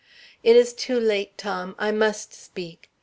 "It 0.41 0.55
is 0.55 0.73
too 0.73 0.99
late, 0.99 1.37
Tom, 1.37 1.75
I 1.77 1.91
must 1.91 2.33
speak. 2.33 2.89